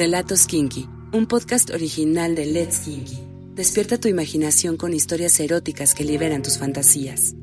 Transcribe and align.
Relatos 0.00 0.46
Kinky, 0.46 0.88
un 1.12 1.26
podcast 1.26 1.68
original 1.68 2.34
de 2.34 2.46
Let's 2.46 2.78
Kinky. 2.78 3.18
Despierta 3.54 4.00
tu 4.00 4.08
imaginación 4.08 4.78
con 4.78 4.94
historias 4.94 5.38
eróticas 5.40 5.94
que 5.94 6.04
liberan 6.04 6.42
tus 6.42 6.56
fantasías. 6.56 7.34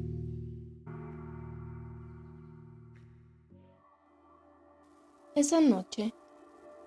Esa 5.35 5.61
noche, 5.61 6.15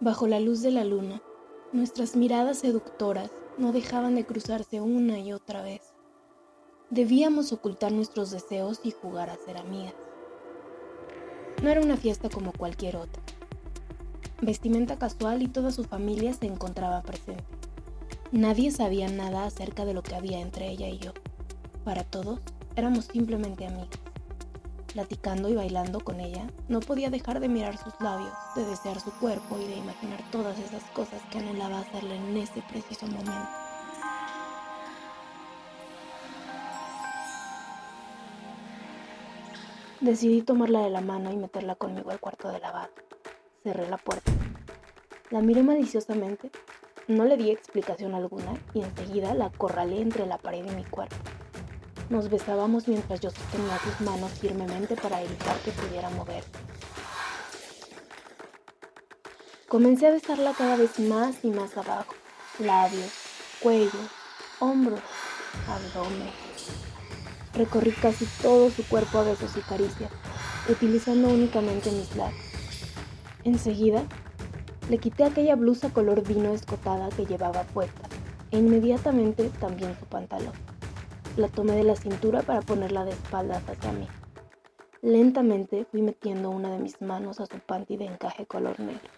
bajo 0.01 0.27
la 0.27 0.41
luz 0.41 0.61
de 0.61 0.73
la 0.73 0.83
luna, 0.83 1.23
nuestras 1.73 2.17
miradas 2.17 2.59
seductoras 2.59 3.31
no 3.57 3.71
dejaban 3.71 4.17
de 4.17 4.27
cruzarse 4.27 4.81
una 4.81 5.21
y 5.21 5.33
otra 5.33 5.63
vez. 5.63 5.83
Debíamos 6.91 7.53
ocultar 7.53 7.93
nuestros 7.93 8.33
deseos 8.33 8.81
y 8.83 8.91
jugar 8.91 9.31
a 9.31 9.37
ser 9.37 9.57
amigas. 9.57 9.95
No 11.63 11.71
era 11.71 11.81
una 11.81 11.97
fiesta 11.97 12.29
como 12.29 12.51
cualquier 12.51 12.97
otra. 12.97 13.23
Vestimenta 14.43 14.97
casual 14.97 15.43
y 15.43 15.49
toda 15.49 15.71
su 15.71 15.85
familia 15.85 16.33
se 16.33 16.47
encontraba 16.47 17.03
presente. 17.03 17.45
Nadie 18.33 18.71
sabía 18.71 19.07
nada 19.07 19.45
acerca 19.45 19.85
de 19.85 19.93
lo 19.93 20.03
que 20.03 20.15
había 20.15 20.41
entre 20.41 20.71
ella 20.71 20.89
y 20.89 20.99
yo. 20.99 21.13
Para 21.85 22.05
todos, 22.05 22.41
éramos 22.75 23.05
simplemente 23.05 23.67
amigas. 23.67 23.91
Platicando 24.95 25.51
y 25.51 25.55
bailando 25.55 26.01
con 26.01 26.21
ella, 26.21 26.47
no 26.69 26.81
podía 26.81 27.11
dejar 27.11 27.39
de 27.41 27.51
mirar 27.51 27.77
sus 27.77 27.93
labios, 28.01 28.33
de 28.57 28.65
desear 28.65 28.99
su 28.99 29.11
cuerpo 29.13 29.59
y 29.59 29.67
de 29.67 29.77
imaginar 29.77 30.23
todas 30.31 30.59
esas 30.59 30.85
cosas 30.93 31.21
que 31.31 31.39
anhelaba 31.39 31.81
hacerle 31.81 32.17
en 32.17 32.39
ese 32.39 32.63
preciso 32.63 33.07
momento. 33.09 33.35
Decidí 40.01 40.41
tomarla 40.41 40.81
de 40.81 40.89
la 40.89 41.03
mano 41.03 41.31
y 41.31 41.37
meterla 41.37 41.75
conmigo 41.75 42.11
al 42.11 42.21
cuarto 42.21 42.51
de 42.51 42.59
lavado. 42.59 43.10
Cerré 43.63 43.89
la 43.91 43.99
puerta. 43.99 44.33
La 45.31 45.43
miré 45.43 45.63
maliciosamente, 45.63 46.51
no 47.09 47.27
le 47.27 47.37
di 47.37 47.51
explicación 47.51 48.15
alguna 48.15 48.59
y 48.73 48.81
enseguida 48.81 49.35
la 49.35 49.47
acorralé 49.47 50.01
entre 50.01 50.25
la 50.25 50.39
pared 50.39 50.65
y 50.65 50.75
mi 50.75 50.85
cuerpo. 50.85 51.17
Nos 52.09 52.31
besábamos 52.31 52.89
mientras 52.89 53.21
yo 53.21 53.31
sostenía 53.31 53.79
sus 53.79 54.01
manos 54.01 54.33
firmemente 54.33 54.97
para 54.97 55.23
evitar 55.23 55.57
que 55.59 55.73
pudiera 55.73 56.09
mover. 56.11 56.43
Comencé 59.69 60.07
a 60.07 60.13
besarla 60.13 60.55
cada 60.57 60.77
vez 60.77 60.99
más 60.99 61.45
y 61.45 61.51
más 61.51 61.77
abajo, 61.77 62.15
labios, 62.59 63.13
cuello, 63.61 63.91
hombros, 64.59 65.01
abdomen. 65.69 66.33
Recorrí 67.55 67.93
casi 67.93 68.25
todo 68.41 68.71
su 68.71 68.89
cuerpo 68.89 69.19
a 69.19 69.25
besos 69.25 69.55
y 69.57 69.61
caricias, 69.61 70.11
utilizando 70.69 71.29
únicamente 71.29 71.91
mis 71.93 72.17
labios. 72.17 72.50
Enseguida, 73.45 74.03
le 74.89 74.99
quité 74.99 75.25
aquella 75.25 75.57
blusa 75.57 75.91
color 75.91 76.27
vino 76.27 76.53
escotada 76.53 77.09
que 77.11 77.27
llevaba 77.27 77.63
puesta 77.65 78.09
e 78.51 78.59
inmediatamente 78.59 79.51
también 79.61 79.97
su 79.99 80.07
pantalón. 80.07 80.53
La 81.37 81.49
tomé 81.49 81.73
de 81.77 81.85
la 81.85 81.97
cintura 81.97 82.43
para 82.43 82.61
ponerla 82.61 83.05
de 83.05 83.13
espaldas 83.13 83.63
hacia 83.69 83.93
mí. 83.93 84.09
Lentamente 85.03 85.87
fui 85.91 86.03
metiendo 86.03 86.51
una 86.51 86.71
de 86.71 86.79
mis 86.79 87.01
manos 87.01 87.41
a 87.41 87.47
su 87.47 87.59
panty 87.59 87.97
de 87.97 88.07
encaje 88.07 88.47
color 88.47 88.79
negro. 88.81 89.11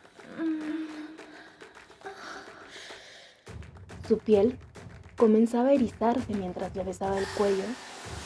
Su 4.07 4.19
piel 4.19 4.59
comenzaba 5.17 5.71
a 5.71 5.73
erizarse 5.73 6.35
mientras 6.35 6.75
le 6.77 6.85
besaba 6.85 7.19
el 7.19 7.27
cuello 7.37 7.65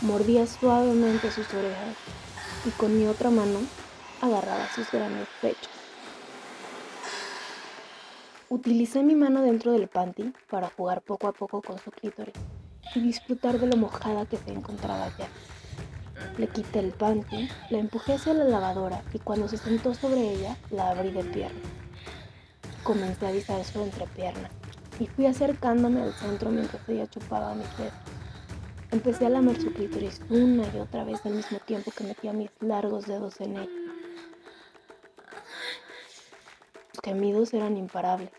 Mordía 0.02 0.46
suavemente 0.46 1.30
sus 1.30 1.48
orejas 1.54 1.96
y 2.66 2.70
con 2.70 2.98
mi 2.98 3.06
otra 3.06 3.30
mano 3.30 3.60
agarraba 4.20 4.68
sus 4.74 4.90
grandes 4.90 5.26
pechos. 5.40 5.70
Utilicé 8.48 9.02
mi 9.02 9.16
mano 9.16 9.42
dentro 9.42 9.72
del 9.72 9.88
panty 9.88 10.32
para 10.48 10.70
jugar 10.70 11.02
poco 11.02 11.26
a 11.26 11.32
poco 11.32 11.60
con 11.60 11.80
su 11.80 11.90
clítoris 11.90 12.32
y 12.94 13.00
disfrutar 13.00 13.58
de 13.58 13.66
lo 13.66 13.76
mojada 13.76 14.24
que 14.24 14.36
se 14.36 14.52
encontraba 14.52 15.08
ya. 15.18 15.26
Le 16.38 16.46
quité 16.46 16.78
el 16.78 16.92
panty, 16.92 17.48
la 17.70 17.78
empujé 17.78 18.12
hacia 18.12 18.34
la 18.34 18.44
lavadora 18.44 19.02
y 19.12 19.18
cuando 19.18 19.48
se 19.48 19.56
sentó 19.56 19.94
sobre 19.94 20.34
ella, 20.34 20.56
la 20.70 20.90
abrí 20.90 21.10
de 21.10 21.24
pierna. 21.24 21.58
Comencé 22.84 23.26
a 23.26 23.32
disar 23.32 23.64
su 23.64 23.82
entrepierna 23.82 24.48
y 25.00 25.08
fui 25.08 25.26
acercándome 25.26 26.02
al 26.02 26.12
centro 26.12 26.50
mientras 26.50 26.88
ella 26.88 27.08
chupaba 27.08 27.52
mis 27.56 27.76
dedos. 27.76 27.94
Empecé 28.92 29.26
a 29.26 29.30
lamer 29.30 29.60
su 29.60 29.72
clítoris 29.72 30.20
una 30.30 30.62
y 30.72 30.78
otra 30.78 31.02
vez 31.02 31.26
al 31.26 31.34
mismo 31.34 31.58
tiempo 31.58 31.90
que 31.90 32.04
metía 32.04 32.32
mis 32.32 32.50
largos 32.60 33.06
dedos 33.06 33.40
en 33.40 33.56
él. 33.56 33.85
Gemidos 37.06 37.54
eran 37.54 37.76
imparables, 37.76 38.30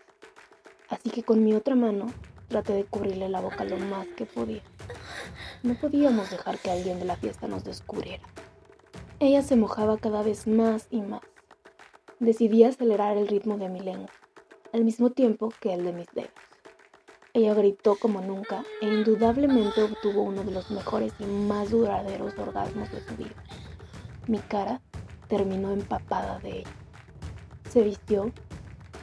así 0.90 1.08
que 1.08 1.22
con 1.22 1.42
mi 1.42 1.54
otra 1.54 1.74
mano 1.74 2.12
traté 2.48 2.74
de 2.74 2.84
cubrirle 2.84 3.30
la 3.30 3.40
boca 3.40 3.64
lo 3.64 3.78
más 3.78 4.06
que 4.08 4.26
podía. 4.26 4.60
No 5.62 5.72
podíamos 5.72 6.30
dejar 6.30 6.58
que 6.58 6.70
alguien 6.70 6.98
de 6.98 7.06
la 7.06 7.16
fiesta 7.16 7.48
nos 7.48 7.64
descubriera. 7.64 8.22
Ella 9.20 9.40
se 9.40 9.56
mojaba 9.56 9.96
cada 9.96 10.22
vez 10.22 10.46
más 10.46 10.86
y 10.90 11.00
más. 11.00 11.22
Decidí 12.20 12.62
acelerar 12.64 13.16
el 13.16 13.26
ritmo 13.26 13.56
de 13.56 13.70
mi 13.70 13.80
lengua, 13.80 14.10
al 14.74 14.84
mismo 14.84 15.08
tiempo 15.08 15.50
que 15.60 15.72
el 15.72 15.86
de 15.86 15.94
mis 15.94 16.08
dedos. 16.12 16.30
Ella 17.32 17.54
gritó 17.54 17.96
como 17.96 18.20
nunca 18.20 18.64
e 18.82 18.86
indudablemente 18.86 19.82
obtuvo 19.82 20.24
uno 20.24 20.44
de 20.44 20.52
los 20.52 20.70
mejores 20.70 21.14
y 21.18 21.24
más 21.24 21.70
duraderos 21.70 22.38
orgasmos 22.38 22.92
de 22.92 23.00
su 23.00 23.16
vida. 23.16 23.42
Mi 24.26 24.40
cara 24.40 24.82
terminó 25.26 25.72
empapada 25.72 26.38
de 26.40 26.58
ella. 26.58 26.70
Se 27.70 27.82
vistió, 27.82 28.30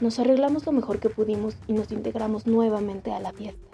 nos 0.01 0.19
arreglamos 0.19 0.65
lo 0.65 0.71
mejor 0.71 0.99
que 0.99 1.09
pudimos 1.09 1.57
y 1.67 1.73
nos 1.73 1.91
integramos 1.91 2.47
nuevamente 2.47 3.11
a 3.11 3.19
la 3.19 3.31
fiesta. 3.31 3.67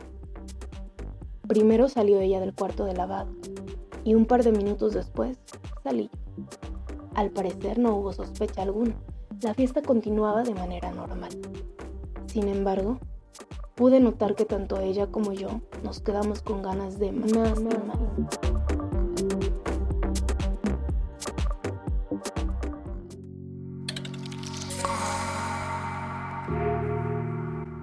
Primero 1.47 1.89
salió 1.89 2.19
ella 2.19 2.39
del 2.39 2.53
cuarto 2.53 2.85
de 2.85 2.93
lavado 2.93 3.31
y 4.03 4.15
un 4.15 4.25
par 4.25 4.43
de 4.43 4.51
minutos 4.51 4.93
después 4.93 5.37
salí. 5.83 6.09
Al 7.15 7.31
parecer 7.31 7.77
no 7.77 7.95
hubo 7.97 8.13
sospecha 8.13 8.61
alguna. 8.61 8.95
La 9.41 9.53
fiesta 9.53 9.81
continuaba 9.81 10.43
de 10.43 10.53
manera 10.53 10.91
normal. 10.91 11.31
Sin 12.27 12.47
embargo, 12.47 12.99
pude 13.75 13.99
notar 13.99 14.35
que 14.35 14.45
tanto 14.45 14.79
ella 14.79 15.07
como 15.07 15.33
yo 15.33 15.61
nos 15.83 15.99
quedamos 16.01 16.41
con 16.41 16.61
ganas 16.61 16.99
de 16.99 17.11
más, 17.11 17.59
más. 17.61 18.60